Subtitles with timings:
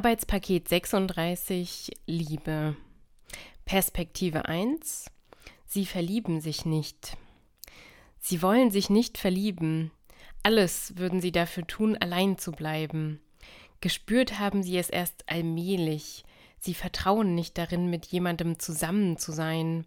[0.00, 2.74] Arbeitspaket 36 Liebe.
[3.66, 5.10] Perspektive 1.
[5.66, 7.18] Sie verlieben sich nicht.
[8.18, 9.90] Sie wollen sich nicht verlieben.
[10.42, 13.20] Alles würden sie dafür tun, allein zu bleiben.
[13.82, 16.24] Gespürt haben sie es erst allmählich.
[16.58, 19.84] Sie vertrauen nicht darin, mit jemandem zusammen zu sein.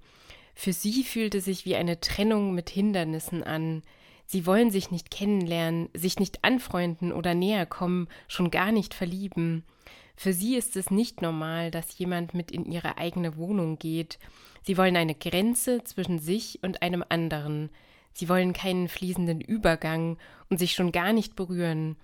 [0.54, 3.82] Für sie fühlte sich wie eine Trennung mit Hindernissen an.
[4.28, 9.64] Sie wollen sich nicht kennenlernen, sich nicht anfreunden oder näher kommen, schon gar nicht verlieben.
[10.16, 14.20] Für sie ist es nicht normal, dass jemand mit in ihre eigene Wohnung geht.
[14.64, 17.70] Sie wollen eine Grenze zwischen sich und einem anderen.
[18.14, 20.18] Sie wollen keinen fließenden Übergang
[20.50, 21.98] und sich schon gar nicht berühren.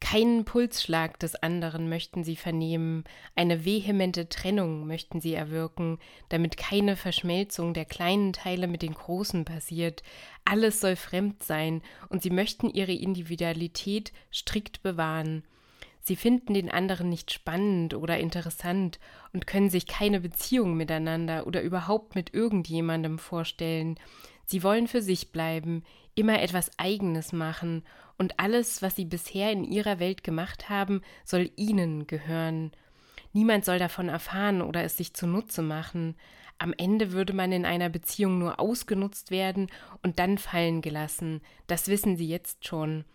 [0.00, 3.04] Keinen Pulsschlag des anderen möchten sie vernehmen,
[3.36, 5.98] eine vehemente Trennung möchten sie erwirken,
[6.30, 10.02] damit keine Verschmelzung der kleinen Teile mit den großen passiert.
[10.46, 15.44] Alles soll fremd sein, und sie möchten ihre Individualität strikt bewahren.
[16.02, 18.98] Sie finden den anderen nicht spannend oder interessant
[19.32, 23.98] und können sich keine Beziehung miteinander oder überhaupt mit irgendjemandem vorstellen.
[24.46, 27.84] Sie wollen für sich bleiben, immer etwas Eigenes machen,
[28.20, 32.70] und alles, was sie bisher in ihrer Welt gemacht haben, soll ihnen gehören.
[33.32, 36.16] Niemand soll davon erfahren oder es sich zunutze machen.
[36.58, 39.68] Am Ende würde man in einer Beziehung nur ausgenutzt werden
[40.02, 41.40] und dann fallen gelassen.
[41.66, 43.06] Das wissen sie jetzt schon.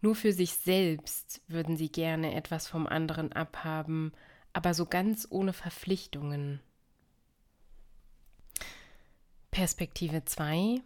[0.00, 4.12] Nur für sich selbst würden sie gerne etwas vom anderen abhaben,
[4.52, 6.60] aber so ganz ohne Verpflichtungen.
[9.50, 10.80] Perspektive 2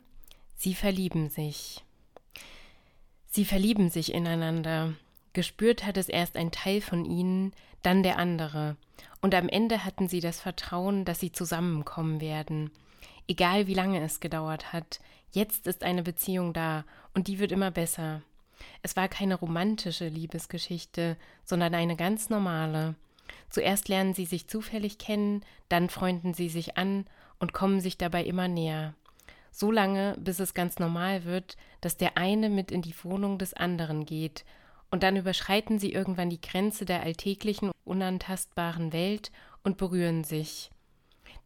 [0.56, 1.82] Sie verlieben sich.
[3.26, 4.94] Sie verlieben sich ineinander.
[5.32, 7.52] Gespürt hat es erst ein Teil von ihnen,
[7.82, 8.76] dann der andere.
[9.20, 12.70] Und am Ende hatten sie das Vertrauen, dass sie zusammenkommen werden.
[13.26, 15.00] Egal wie lange es gedauert hat,
[15.32, 18.22] jetzt ist eine Beziehung da und die wird immer besser.
[18.82, 22.94] Es war keine romantische Liebesgeschichte, sondern eine ganz normale.
[23.50, 27.06] Zuerst lernen sie sich zufällig kennen, dann freunden sie sich an
[27.38, 28.94] und kommen sich dabei immer näher
[29.52, 33.54] so lange, bis es ganz normal wird, dass der eine mit in die Wohnung des
[33.54, 34.44] anderen geht,
[34.90, 39.30] und dann überschreiten sie irgendwann die Grenze der alltäglichen, unantastbaren Welt
[39.62, 40.70] und berühren sich.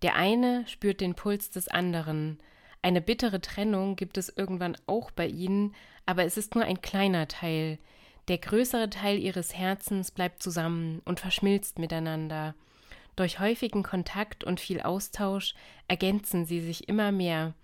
[0.03, 2.41] Der eine spürt den Puls des anderen.
[2.87, 5.75] Eine bittere Trennung gibt es irgendwann auch bei ihnen,
[6.07, 7.81] aber es ist nur ein kleiner Teil.
[8.29, 12.55] Der größere Teil ihres Herzens bleibt zusammen und verschmilzt miteinander.
[13.17, 15.57] Durch häufigen Kontakt und viel Austausch
[15.89, 17.55] ergänzen sie sich immer mehr,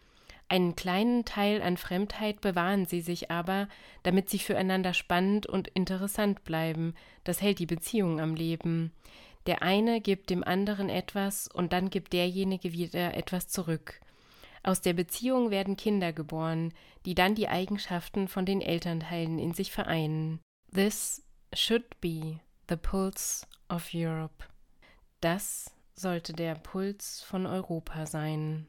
[0.49, 3.69] einen kleinen Teil an Fremdheit bewahren sie sich aber,
[4.03, 6.95] damit sie füreinander spannend und interessant bleiben.
[7.23, 8.91] Das hält die Beziehung am Leben.
[9.47, 14.01] Der eine gibt dem anderen etwas und dann gibt derjenige wieder etwas zurück.
[14.63, 16.73] Aus der Beziehung werden Kinder geboren,
[17.05, 20.41] die dann die Eigenschaften von den Elternteilen in sich vereinen.
[20.73, 24.45] This should be the pulse of Europe.
[25.21, 28.67] Das sollte der Puls von Europa sein.